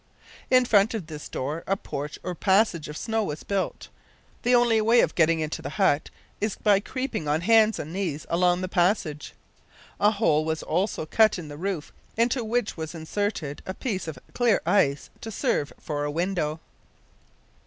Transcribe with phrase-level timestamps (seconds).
[0.49, 3.87] In front of this door a porch or passage of snow was built.
[4.41, 6.09] The only way of getting into the hut
[6.41, 9.33] is by creeping on hands and knees along the passage.
[9.99, 14.17] A hole was also cut in the roof, into which was inserted a piece of
[14.33, 16.59] clear ice, to serve for a window.